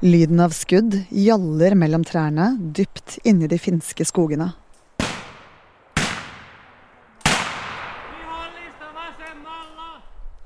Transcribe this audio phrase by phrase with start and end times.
[0.00, 4.50] Lyden av skudd gjaller mellom trærne dypt inni de finske skogene.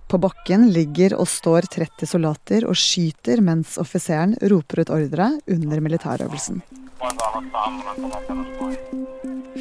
[0.06, 5.82] På bakken ligger og står 30 soldater og skyter mens offiseren roper ut ordre under
[5.82, 6.62] militærøvelsen.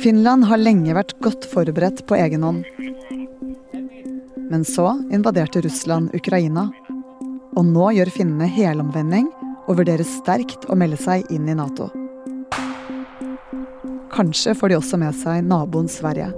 [0.05, 2.61] Finland har lenge vært godt forberedt på egen hånd.
[4.53, 6.69] Men så invaderte Russland Ukraina.
[7.57, 9.29] Og nå gjør finnene helomvending
[9.69, 11.91] og vurderer sterkt å melde seg inn i Nato.
[14.09, 16.31] Kanskje får de også med seg naboen Sverige.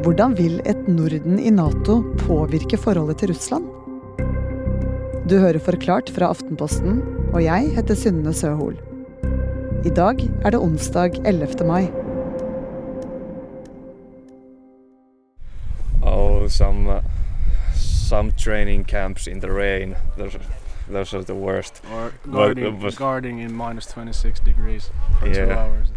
[0.00, 3.66] Hvordan vil et Norden i Nato påvirke forholdet til Russland?
[5.28, 7.02] Du hører Forklart fra Aftenposten,
[7.34, 8.78] og jeg heter Synne Søhol.
[9.84, 11.66] I dag er det onsdag 11.
[11.66, 11.90] mai.
[16.02, 17.02] Oh, some uh,
[17.74, 18.32] some
[20.92, 21.82] those are the worst.
[21.92, 25.88] Or But- guarding, but- guarding in minus 26 degrees for two hours.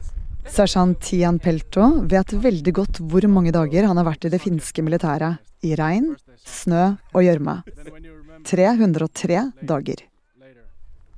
[0.46, 4.84] Sersjant Tian Pelto vet veldig godt hvor mange dager han har vært i det finske
[4.84, 5.38] militæret.
[5.64, 7.64] I regn, snø og gjørme.
[7.66, 10.04] Then when you remember 303 dager.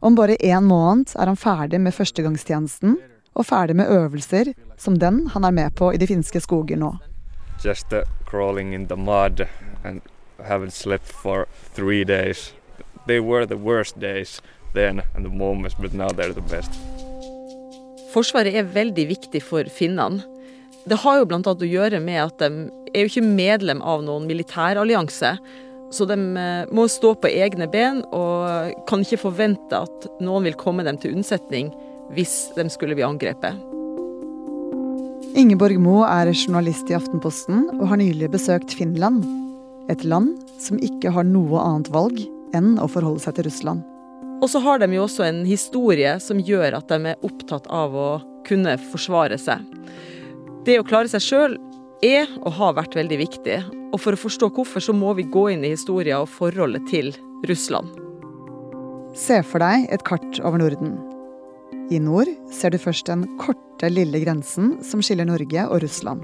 [0.01, 2.97] Om bare én måned er han ferdig med førstegangstjenesten
[3.35, 6.91] og ferdig med øvelser som den han er med på i de finske skoger nå.
[7.63, 9.47] Just uh, crawling in the mud
[9.83, 10.01] and
[10.43, 12.53] haven't slept for three days.
[13.07, 14.41] They were the worst days
[14.73, 16.71] then and the moments, but now they're the best.
[18.13, 20.23] Forsvaret er veldig viktig for finnene.
[20.85, 21.41] Det har jo bl.a.
[21.41, 25.33] å gjøre med at de er jo ikke medlem av noen militærallianse.
[25.93, 30.57] Så de eh, må stå på egne ben og kan ikke forvente at noen vil
[30.59, 31.71] komme dem til unnsetning
[32.15, 33.57] hvis de skulle bli angrepet.
[35.35, 39.25] Ingeborg Moe er journalist i Aftenposten og har nylig besøkt Finland.
[39.91, 42.23] Et land som ikke har noe annet valg
[42.55, 43.83] enn å forholde seg til Russland.
[44.43, 47.95] Og så har de jo også en historie som gjør at de er opptatt av
[47.95, 48.09] å
[48.47, 49.63] kunne forsvare seg.
[50.65, 51.57] Det å klare seg sjøl
[52.05, 53.59] er og har vært veldig viktig.
[53.93, 57.13] Og for å forstå hvorfor, så må vi gå inn i historien og forholdet til
[57.49, 57.89] Russland.
[59.15, 60.97] Se for deg et kart over Norden.
[61.93, 66.23] I nord ser du først den korte, lille grensen som skiller Norge og Russland.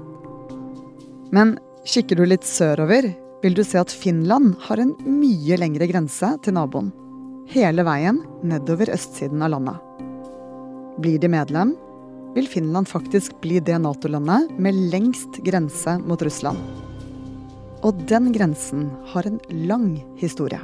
[1.32, 1.56] Men
[1.88, 3.08] kikker du litt sørover,
[3.42, 6.92] vil du se at Finland har en mye lengre grense til naboen.
[7.50, 9.80] Hele veien nedover østsiden av landet.
[11.02, 11.74] Blir de medlem,
[12.36, 16.60] vil Finland faktisk bli det Nato-landet med lengst grense mot Russland.
[17.82, 20.60] Og den grensen har en lang historie.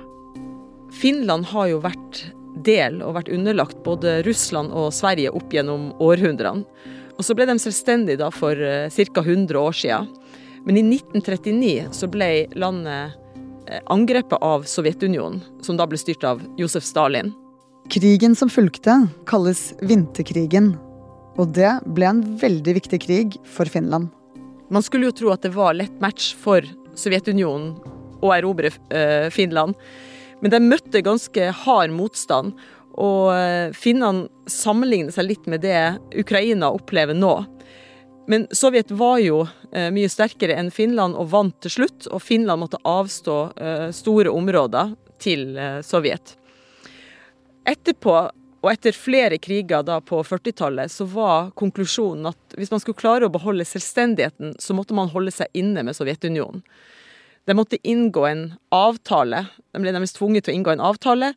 [0.94, 2.22] Finland har jo vært
[2.64, 6.64] del og vært underlagt både Russland og Sverige opp gjennom århundrene.
[7.18, 9.24] Og så ble de selvstendige for ca.
[9.24, 10.08] 100 år siden.
[10.66, 13.14] Men i 1939 så ble landet
[13.68, 17.32] eh, angrepet av Sovjetunionen, som da ble styrt av Josef Stalin.
[17.88, 20.74] Krigen som fulgte, kalles vinterkrigen.
[21.38, 24.10] Og det ble en veldig viktig krig for Finland.
[24.68, 26.66] Man skulle jo tro at det var lett match for
[26.98, 27.76] Sovjetunionen
[28.20, 29.78] å erobre eh, Finland,
[30.42, 32.58] men de møtte ganske hard motstand.
[32.98, 37.36] Og eh, finnene sammenligner seg litt med det Ukraina opplever nå.
[38.30, 39.38] Men Sovjet var jo
[39.72, 44.34] eh, mye sterkere enn Finland og vant til slutt, og Finland måtte avstå eh, store
[44.36, 46.34] områder til eh, Sovjet.
[47.64, 48.18] Etterpå,
[48.58, 53.24] og etter flere kriger da på 40-tallet, så var konklusjonen at hvis man skulle klare
[53.24, 56.60] å beholde selvstendigheten, så måtte man holde seg inne med Sovjetunionen.
[57.48, 58.46] De måtte inngå en
[58.76, 61.32] avtale, de ble nærmest tvunget til å inngå en avtale,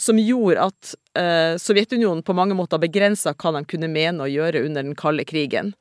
[0.00, 4.64] som gjorde at eh, Sovjetunionen på mange måter begrensa hva de kunne mene og gjøre
[4.64, 5.74] under den kalde krigen.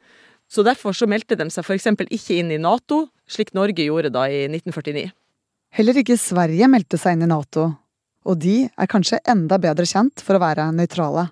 [0.49, 1.91] Så derfor så meldte de seg f.eks.
[2.09, 5.09] ikke inn i Nato, slik Norge gjorde da i 1949.
[5.77, 7.67] Heller ikke Sverige meldte seg inn i Nato.
[8.25, 11.29] Og de er kanskje enda bedre kjent for å være nøytrale.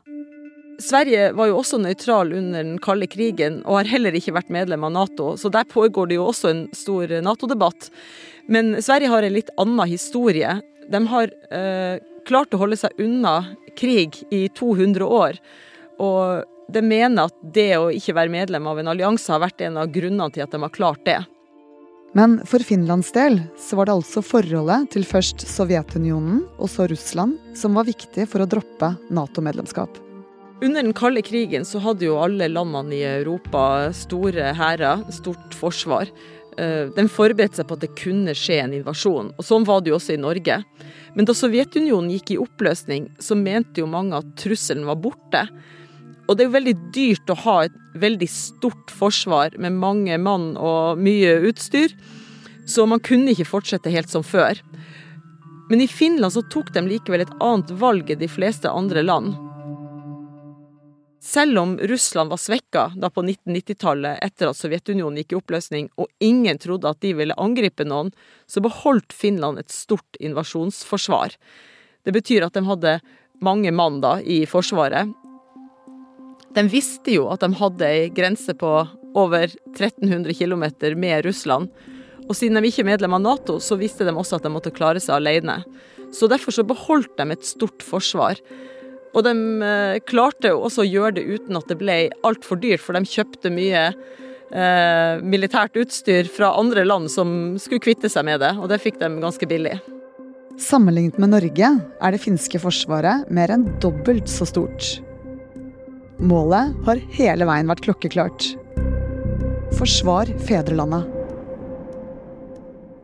[0.78, 4.86] Sverige var jo også nøytral under den kalde krigen, og har heller ikke vært medlem
[4.86, 7.90] av Nato, så der pågår det jo også en stor Nato-debatt.
[8.46, 10.60] Men Sverige har en litt annen historie.
[10.88, 11.98] De har eh,
[12.30, 13.40] klart å holde seg unna
[13.78, 15.42] krig i 200 år.
[15.98, 19.80] Og de mener at det å ikke være medlem av en allianse har vært en
[19.80, 21.19] av grunnene til at de har klart det.
[22.18, 27.38] Men for Finlands del så var det altså forholdet til først Sovjetunionen og så Russland
[27.58, 30.00] som var viktig for å droppe Nato-medlemskap.
[30.64, 36.10] Under den kalde krigen så hadde jo alle landene i Europa store hærer, stort forsvar.
[36.58, 39.92] Eh, De forberedte seg på at det kunne skje en invasjon, og sånn var det
[39.92, 40.63] jo også i Norge.
[41.13, 45.46] Men da Sovjetunionen gikk i oppløsning, så mente jo mange at trusselen var borte.
[46.27, 50.56] Og det er jo veldig dyrt å ha et veldig stort forsvar med mange mann
[50.59, 51.95] og mye utstyr,
[52.68, 54.59] så man kunne ikke fortsette helt som før.
[55.69, 59.35] Men i Finland så tok de likevel et annet valg enn de fleste andre land.
[61.24, 66.07] Selv om Russland var svekka da på 1990-tallet etter at Sovjetunionen gikk i oppløsning, og
[66.24, 68.13] ingen trodde at de ville angripe noen,
[68.47, 71.35] så beholdt Finland et stort invasjonsforsvar.
[72.07, 72.94] Det betyr at de hadde
[73.44, 75.12] mange mann da i forsvaret.
[76.57, 78.71] De visste jo at de hadde ei grense på
[79.18, 79.45] over
[79.75, 80.65] 1300 km
[80.98, 81.69] med Russland.
[82.27, 84.74] Og siden de ikke er medlem av Nato, så visste de også at de måtte
[84.74, 85.62] klare seg alene.
[86.12, 88.42] Så derfor så beholdt de et stort forsvar.
[89.13, 92.98] Og de klarte klarte også å gjøre det uten at det ble altfor dyrt, for
[92.98, 98.53] de kjøpte mye eh, militært utstyr fra andre land som skulle kvitte seg med det,
[98.60, 99.77] og det fikk de ganske billig.
[100.57, 104.98] Sammenlignet med Norge er det finske forsvaret mer enn dobbelt så stort.
[106.18, 108.46] Målet har hele veien vært klokkeklart.
[109.78, 111.06] Forsvar fedrelandet.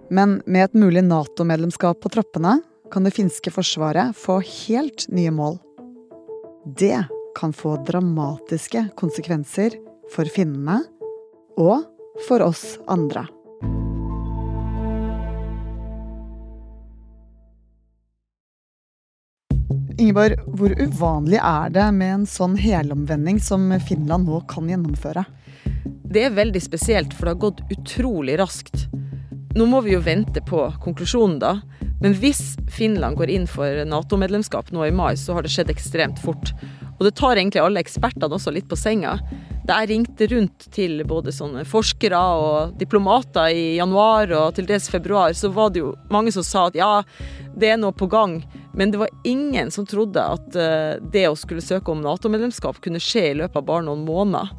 [0.10, 2.56] Men med et mulig Nato-medlemskap på trappene
[2.94, 5.60] kan det finske forsvaret få helt nye mål.
[6.66, 7.04] Det
[7.38, 9.78] kan få dramatiske konsekvenser
[10.14, 10.82] for finnene
[11.58, 11.86] og
[12.28, 13.28] for oss andre.
[19.98, 25.26] Ingeborg, hvor uvanlig er det med en sånn helomvending som Finland nå kan gjennomføre?
[26.14, 28.88] Det er veldig spesielt, for det har gått utrolig raskt.
[29.54, 31.60] Nå må vi jo vente på konklusjonen, da.
[32.02, 36.22] Men hvis Finland går inn for Nato-medlemskap nå i mai, så har det skjedd ekstremt
[36.24, 36.56] fort.
[36.98, 39.20] Og det tar egentlig alle ekspertene også litt på senga.
[39.64, 44.90] Da jeg ringte rundt til både sånne forskere og diplomater i januar og til dels
[44.92, 46.92] februar, så var det jo mange som sa at ja,
[47.56, 48.42] det er noe på gang.
[48.74, 53.02] Men det var ingen som trodde at eh, det å skulle søke om Nato-medlemskap kunne
[53.02, 54.50] skje i løpet av bare noen måneder.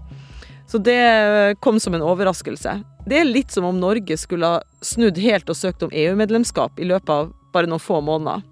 [0.71, 2.79] Så det kom som en overraskelse.
[3.05, 6.89] Det er litt som om Norge skulle ha snudd helt og søkt om EU-medlemskap i
[6.89, 8.43] løpet av bare noen få måneder.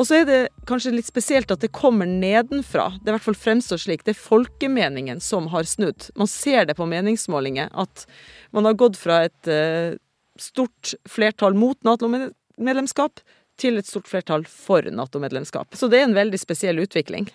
[0.00, 2.88] Og så er det kanskje litt spesielt at det kommer nedenfra.
[2.98, 4.04] Det er i hvert fall fremstår slik.
[4.04, 6.08] Det er folkemeningen som har snudd.
[6.18, 8.06] Man ser det på meningsmålinger at
[8.56, 9.94] man har gått fra et uh,
[10.40, 13.22] stort flertall mot Nato-medlemskap
[13.60, 15.76] til et stort flertall for Nato-medlemskap.
[15.76, 17.28] Så det er en veldig spesiell utvikling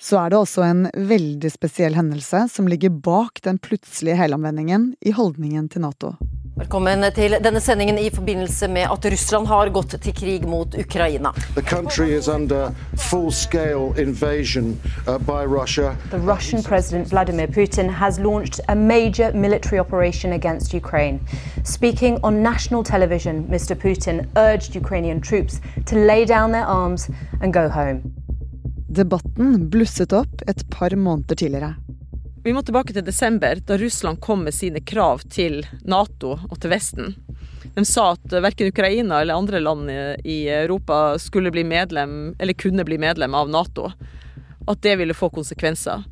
[0.00, 5.12] så er det også en veldig spesiell hendelse som ligger bak den plutselige helomvendingen i
[5.12, 6.14] holdningen til Nato.
[6.60, 11.30] Velkommen til denne sendingen i forbindelse med at Russland har gått til krig mot Ukraina.
[11.56, 14.76] The country is under full-scale invasion
[15.08, 15.96] uh, by Russia.
[16.10, 21.20] The Russian President Vladimir Putin has launched a major military operation against Ukraine.
[21.64, 23.74] Speaking on national television, Mr.
[23.74, 27.08] Putin urged Ukrainian troops to lay down their arms
[27.40, 28.02] and go home.
[28.88, 31.74] Debatten blusset opp et par måneder tidligere.
[32.42, 36.72] Vi må tilbake til desember, da Russland kom med sine krav til Nato og til
[36.72, 37.10] Vesten.
[37.74, 39.90] De sa at verken Ukraina eller andre land
[40.24, 43.90] i Europa skulle bli medlem, eller kunne bli medlem av Nato.
[44.64, 46.06] At det ville få konsekvenser.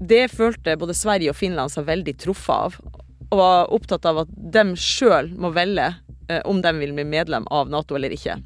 [0.00, 2.80] Det følte både Sverige og Finland seg veldig truffet av,
[3.28, 5.90] og var opptatt av at de sjøl må velge
[6.30, 8.38] eh, om de vil bli medlem av Nato eller ikke.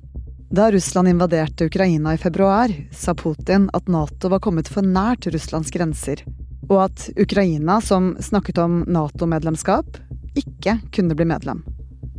[0.50, 5.70] Da Russland invaderte Ukraina i februar, sa Putin at Nato var kommet for nært Russlands
[5.70, 6.25] grenser,
[6.69, 9.99] og at Ukraina, som snakket om Nato-medlemskap,
[10.38, 11.64] ikke kunne bli medlem.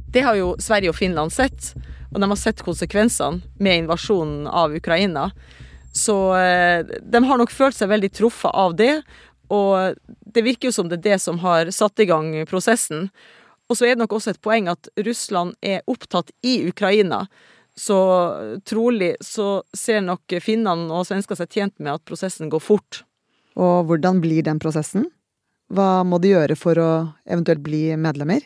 [0.10, 1.74] Det har jo Sverige og Finland sett,
[2.10, 5.30] og de har sett konsekvensene med invasjonen av Ukraina.
[5.94, 8.96] Så eh, de har nok følt seg veldig truffet av det,
[9.54, 9.98] og
[10.34, 13.08] det virker jo som det er det som har satt i gang prosessen.
[13.70, 17.26] Og så er det nok også et poeng at Russland er opptatt i Ukraina.
[17.78, 17.98] Så
[18.68, 23.04] trolig så ser nok finnene og svenskene seg tjent med at prosessen går fort.
[23.60, 25.10] Og hvordan blir den prosessen?
[25.70, 26.92] Hva må de gjøre for å
[27.30, 28.46] eventuelt bli medlemmer?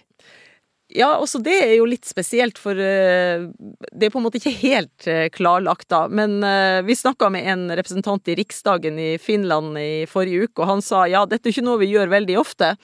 [0.94, 3.46] Ja, også det er jo litt spesielt, for uh,
[3.90, 6.04] det er på en måte ikke helt uh, klarlagt, da.
[6.06, 10.70] Men uh, vi snakka med en representant i Riksdagen i Finland i forrige uke, og
[10.70, 12.76] han sa ja, dette er ikke noe vi gjør veldig ofte.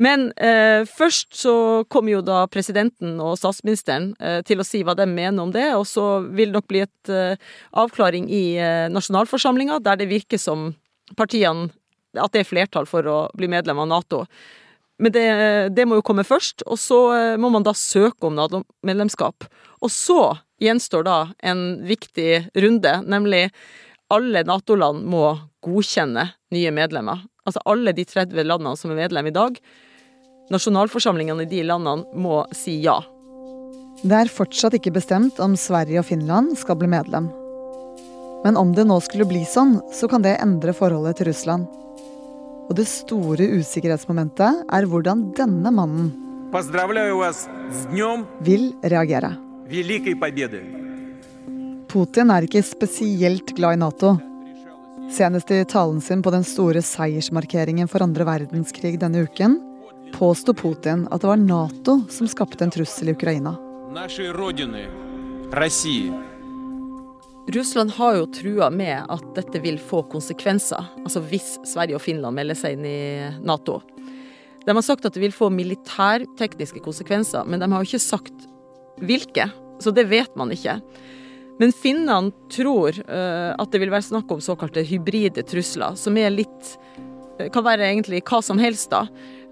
[0.00, 0.30] Men
[0.88, 1.52] først så
[1.92, 4.14] kommer jo da presidenten og statsministeren
[4.48, 7.10] til å si hva de mener om det, og så vil det nok bli et
[7.82, 8.56] avklaring i
[8.94, 10.70] nasjonalforsamlinga, der det virker som
[11.18, 11.70] partiene
[12.18, 14.24] at det er flertall for å bli medlem av Nato.
[15.00, 15.26] Men det,
[15.76, 19.46] det, må jo komme først, og så eh, må man da søke om Nato-medlemskap.
[19.80, 20.20] Og så
[20.60, 23.46] gjenstår da en viktig runde, nemlig
[24.12, 27.24] alle Nato-land må godkjenne nye medlemmer.
[27.48, 29.56] Altså alle de 30 landene som er medlem i dag.
[30.52, 32.98] Nasjonalforsamlingene i de landene må si ja.
[34.00, 37.30] Det er fortsatt ikke bestemt om Sverige og Finland skal bli medlem.
[38.44, 41.68] Men om det nå skulle bli sånn, så kan det endre forholdet til Russland.
[42.70, 46.10] Og det store usikkerhetsmomentet er hvordan denne mannen
[48.40, 49.30] vil reagere.
[51.90, 54.16] Putin er ikke spesielt glad i Nato.
[55.10, 59.58] Senest i talen sin på den store seiersmarkeringen for andre verdenskrig denne uken,
[60.14, 63.56] påsto Putin at det var Nato som skapte en trussel i Ukraina.
[67.54, 72.36] Russland har jo trua med at dette vil få konsekvenser, altså hvis Sverige og Finland
[72.36, 73.00] melder seg inn i
[73.42, 73.80] Nato.
[74.66, 78.46] De har sagt at det vil få militærtekniske konsekvenser, men de har jo ikke sagt
[79.00, 79.48] hvilke,
[79.80, 80.76] så det vet man ikke.
[81.60, 86.32] Men finnene tror uh, at det vil være snakk om såkalte hybride trusler, som er
[86.32, 86.74] litt
[87.38, 89.06] eh, Kan være egentlig hva som helst, da.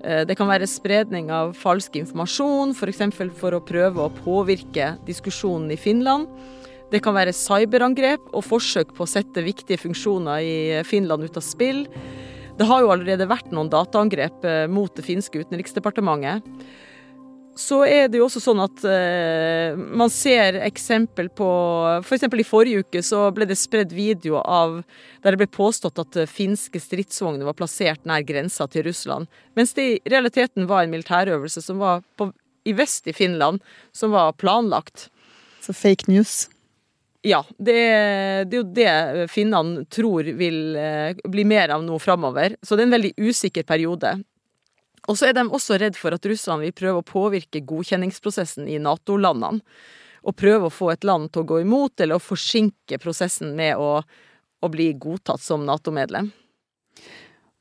[0.04, 3.02] Uh, det kan være spredning av falsk informasjon, f.eks.
[3.16, 6.30] For, for å prøve å påvirke diskusjonen i Finland.
[6.92, 11.44] Det kan være cyberangrep og forsøk på å sette viktige funksjoner i Finland ut av
[11.44, 11.84] spill.
[12.58, 16.46] Det har jo allerede vært noen dataangrep mot det finske utenriksdepartementet
[17.58, 21.48] så er det jo også sånn at uh, man ser eksempel på
[22.04, 22.28] F.eks.
[22.30, 24.78] For i forrige uke så ble det spredd video av
[25.24, 29.26] der det ble påstått at eh, finske stridsvogner var plassert nær grensa til Russland,
[29.58, 32.30] mens det i realiteten var en militærøvelse som var på,
[32.62, 35.08] i vest i Finland, som var planlagt.
[35.64, 36.46] Så fake news?
[37.28, 37.76] Ja, det,
[38.48, 42.56] det, er jo det finnene tror vil uh, bli mer av nå framover.
[42.62, 44.14] Så det er en veldig usikker periode.
[45.08, 48.78] Og så er de også redd for at russerne vil prøve å påvirke godkjenningsprosessen i
[48.82, 49.60] Nato-landene.
[50.28, 53.78] Og prøve å få et land til å gå imot, eller å forsinke prosessen med
[53.80, 56.32] å, å bli godtatt som Nato-medlem.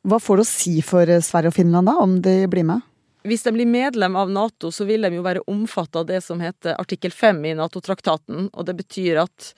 [0.08, 2.87] Hva får det å si for Sverige og Finland, da, om de blir med?
[3.28, 6.40] Hvis de blir medlem av Nato, så vil de jo være omfattet av det som
[6.40, 8.48] heter artikkel 5 i Nato-traktaten.
[8.54, 9.50] Og det betyr at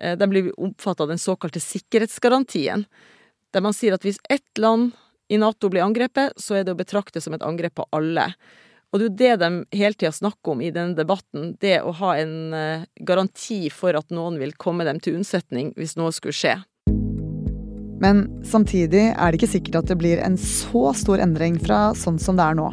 [0.00, 2.86] eh, de blir omfattet av den såkalte sikkerhetsgarantien.
[3.52, 4.96] Der man sier at hvis ett land
[5.28, 8.30] i Nato blir angrepet, så er det å betrakte som et angrep på alle.
[8.96, 11.92] Og det er jo det de hele tida snakker om i denne debatten, det å
[12.00, 16.32] ha en uh, garanti for at noen vil komme dem til unnsetning hvis noe skulle
[16.32, 16.56] skje.
[18.00, 22.16] Men samtidig er det ikke sikkert at det blir en så stor endring fra sånn
[22.22, 22.72] som det er nå.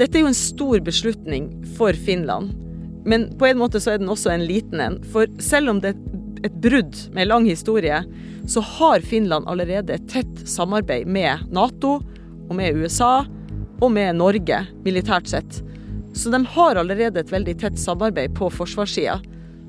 [0.00, 2.54] Dette er jo en stor beslutning for Finland.
[3.04, 4.96] Men på en måte så er den også en liten en.
[5.12, 7.98] For selv om det er et brudd med lang historie,
[8.48, 13.26] så har Finland allerede et tett samarbeid med Nato og med USA
[13.80, 15.60] og med Norge militært sett.
[16.16, 19.20] Så de har allerede et veldig tett samarbeid på forsvarssida.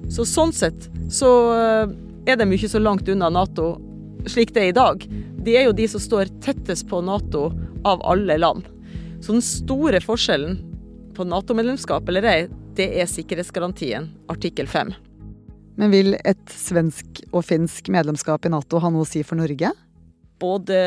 [0.10, 1.92] Så sånn sett så eh,
[2.32, 3.74] er de ikke så langt unna Nato
[4.32, 5.04] slik det er i dag.
[5.44, 7.50] De er jo de som står tettest på Nato
[7.88, 8.68] av alle land.
[9.22, 10.58] Så den store forskjellen
[11.14, 12.40] på Nato-medlemskap eller ei,
[12.78, 14.96] det er sikkerhetsgarantien, artikkel 5.
[15.78, 19.70] Men vil et svensk og finsk medlemskap i Nato ha noe å si for Norge?
[20.42, 20.80] Både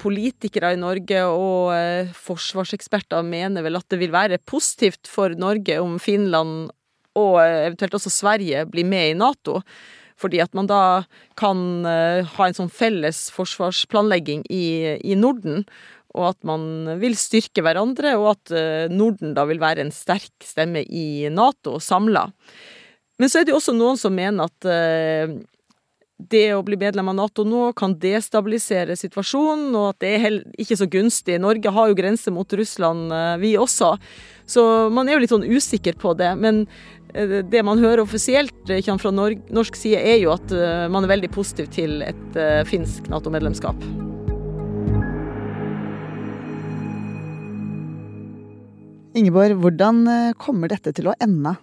[0.00, 5.80] politikere i Norge og eh, forsvarseksperter mener vel at det vil være positivt for Norge
[5.80, 6.68] om Finland
[7.16, 9.62] og eh, eventuelt også Sverige blir med i Nato.
[10.20, 10.82] Fordi at man da
[11.40, 14.64] kan eh, ha en sånn felles forsvarsplanlegging i,
[15.00, 15.64] i Norden
[16.14, 18.54] og at man vil styrke hverandre, og at
[18.94, 22.28] Norden da vil være en sterk stemme i Nato samla.
[23.18, 25.34] Men så er det jo også noen som mener at uh,
[26.30, 30.78] det å bli medlem av Nato nå kan destabilisere situasjonen, og at det er ikke
[30.80, 31.38] så gunstig.
[31.42, 33.94] Norge har jo grense mot Russland, uh, vi også.
[34.50, 36.34] Så man er jo litt sånn usikker på det.
[36.40, 36.64] Men
[37.14, 40.50] det man hører offisielt fra norsk side, er jo at
[40.90, 43.86] man er veldig positiv til et finsk Nato-medlemskap.
[49.14, 50.02] Ingeborg, hvordan
[50.42, 51.54] kommer dette til å ende?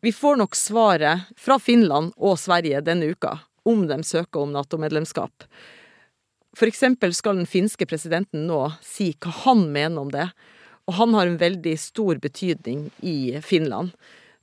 [0.00, 3.34] Vi får nok svaret fra Finland og Sverige denne uka,
[3.66, 5.44] om de søker om Nato-medlemskap.
[6.60, 10.28] Eksempel skal den finske presidenten nå si hva han mener om det,
[10.88, 13.92] og han har en veldig stor betydning i Finland.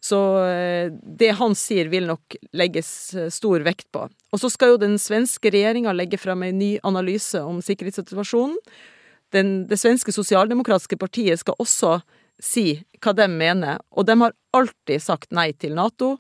[0.04, 4.06] Så eh, det han sier vil nok legges eh, stor vekt på.
[4.08, 8.60] Og så skal jo den svenske regjeringa legge frem en ny analyse om sikkerhetssituasjonen.
[9.36, 11.98] Den, det svenske sosialdemokratiske partiet skal også
[12.44, 16.16] si hva de mener, og de har alltid sagt nei til Nato.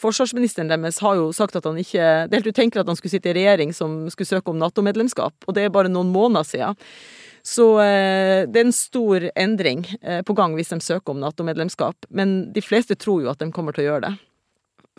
[0.00, 3.12] Forsvarsministeren deres har jo sagt at han ikke Det er helt utenkelig at han skulle
[3.12, 6.80] sitte i regjering som skulle søke om Nato-medlemskap, og det er bare noen måneder siden.
[7.44, 12.08] Så eh, det er en stor endring eh, på gang hvis de søker om Nato-medlemskap,
[12.08, 14.14] men de fleste tror jo at de kommer til å gjøre det.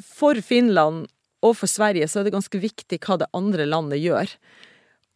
[0.06, 1.08] For Finland
[1.46, 4.30] og for Sverige så er det ganske viktig hva det andre landet gjør.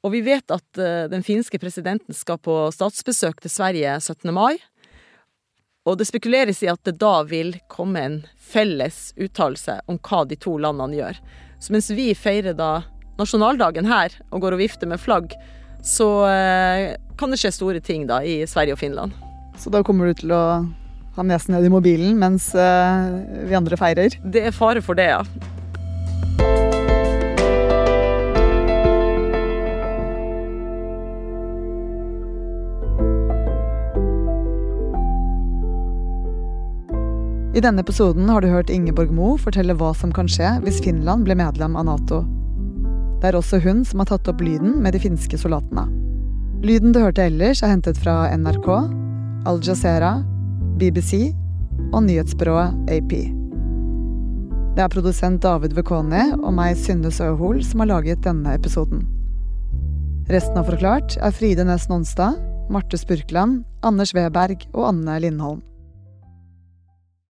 [0.06, 4.32] Og vi vet at eh, den finske presidenten skal på statsbesøk til Sverige 17.
[4.36, 4.56] mai.
[5.88, 10.38] Og det spekuleres i at det da vil komme en felles uttalelse om hva de
[10.40, 11.20] to landene gjør.
[11.60, 12.84] Så mens vi feirer da
[13.20, 15.34] nasjonaldagen her og går og vifter med flagg,
[15.84, 19.16] så eh, kan det skje store ting da i Sverige og Finland.
[19.60, 20.44] Så da kommer du til å
[21.18, 24.16] ha nesen ned i mobilen mens eh, vi andre feirer?
[24.24, 25.24] Det er fare for det, ja.
[37.60, 41.26] I denne episoden har du hørt Ingeborg Mo fortelle hva som kan skje hvis Finland
[41.28, 42.22] blir medlem av Nato.
[43.20, 45.84] Det er også hun som har tatt opp lyden med de finske soldatene.
[46.64, 48.70] Lyden du hørte ellers, er hentet fra NRK,
[49.52, 50.14] Al Jazeera,
[50.80, 51.34] BBC
[51.90, 53.12] og nyhetsbyrået AP.
[54.78, 59.04] Det er produsent David Vekoni og meg, Synne Søhol, som har laget denne episoden.
[60.32, 62.40] Resten av Forklart er Fride Næss Nonstad,
[62.72, 65.66] Marte Spurkland, Anders Weberg og Anne Lindholm.